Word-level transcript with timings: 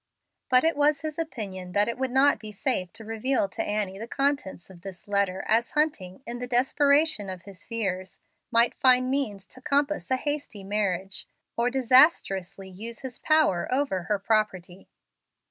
But 0.49 0.63
it 0.63 0.75
was 0.75 1.01
his 1.01 1.19
opinion 1.19 1.73
that 1.73 1.87
it 1.87 1.95
would 1.95 2.09
not 2.09 2.39
be 2.39 2.51
safe 2.51 2.91
to 2.93 3.05
reveal 3.05 3.47
to 3.49 3.61
Annie 3.61 3.99
the 3.99 4.07
contents 4.07 4.67
of 4.71 4.81
this 4.81 5.07
letter, 5.07 5.45
as 5.47 5.73
Hunting, 5.77 6.23
in 6.25 6.39
the 6.39 6.47
desperation 6.47 7.29
of 7.29 7.43
his 7.43 7.63
fears, 7.63 8.17
might 8.49 8.73
find 8.73 9.11
means 9.11 9.45
to 9.45 9.61
compass 9.61 10.09
a 10.09 10.15
hasty 10.17 10.63
marriage, 10.63 11.27
or 11.55 11.69
disastrously 11.69 12.67
use 12.67 13.01
his 13.01 13.19
power 13.19 13.71
over 13.71 14.01
her 14.05 14.17
property. 14.17 14.89